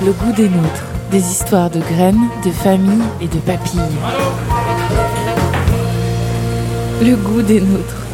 [0.00, 0.84] Le goût des nôtres.
[1.10, 3.80] Des histoires de graines, de familles et de papilles.
[7.02, 8.06] Le goût des nôtres.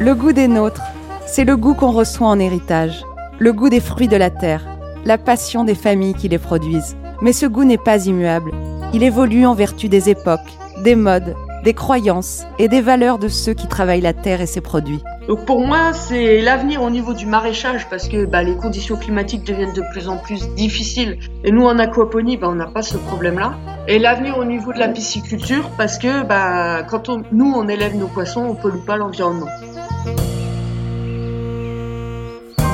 [0.00, 0.82] Le goût des nôtres,
[1.24, 3.04] c'est le goût qu'on reçoit en héritage,
[3.38, 4.64] le goût des fruits de la terre,
[5.04, 6.96] la passion des familles qui les produisent.
[7.20, 8.50] Mais ce goût n'est pas immuable.
[8.92, 13.54] Il évolue en vertu des époques, des modes, des croyances et des valeurs de ceux
[13.54, 15.04] qui travaillent la terre et ses produits.
[15.26, 19.44] Donc pour moi, c'est l'avenir au niveau du maraîchage parce que bah, les conditions climatiques
[19.44, 21.18] deviennent de plus en plus difficiles.
[21.44, 23.54] Et nous, en aquaponie, bah, on n'a pas ce problème-là.
[23.88, 28.08] Et l'avenir au niveau de la pisciculture parce que bah, quand nous, on élève nos
[28.08, 29.48] poissons, on pollue pas l'environnement.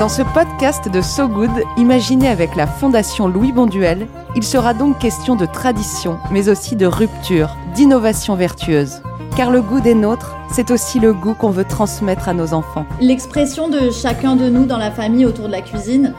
[0.00, 4.98] Dans ce podcast de So Good, imaginé avec la Fondation Louis Bonduel, il sera donc
[4.98, 9.02] question de tradition, mais aussi de rupture, d'innovation vertueuse.
[9.40, 12.84] Car le goût des nôtres, c'est aussi le goût qu'on veut transmettre à nos enfants.
[13.00, 16.12] L'expression de chacun de nous dans la famille autour de la cuisine,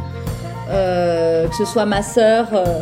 [0.71, 2.79] euh, que ce soit ma sœur, euh,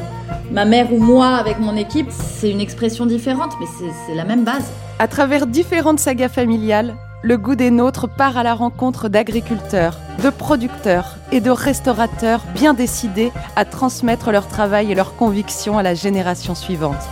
[0.50, 3.66] ma mère ou moi avec mon équipe, c'est une expression différente, mais
[4.08, 4.72] c'est la même base.
[5.00, 10.30] À travers différentes sagas familiales, le goût des nôtres part à la rencontre d'agriculteurs, de
[10.30, 15.96] producteurs et de restaurateurs bien décidés à transmettre leur travail et leurs convictions à la
[15.96, 17.10] génération suivante.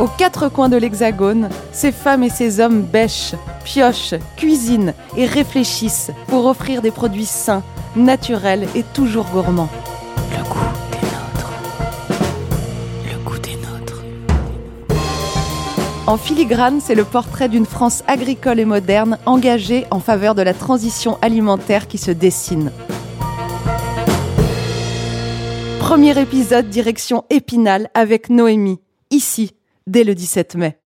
[0.00, 3.34] Aux quatre coins de l'Hexagone, ces femmes et ces hommes bêchent,
[3.64, 7.62] piochent, cuisinent et réfléchissent pour offrir des produits sains,
[7.96, 9.68] naturels et toujours gourmands.
[10.30, 10.58] Le goût
[10.90, 11.52] des nôtres.
[13.12, 14.02] Le goût des nôtres.
[16.06, 20.54] En filigrane, c'est le portrait d'une France agricole et moderne engagée en faveur de la
[20.54, 22.72] transition alimentaire qui se dessine.
[25.78, 29.52] Premier épisode direction Épinal avec Noémie, ici,
[29.86, 30.80] dès le 17 mai.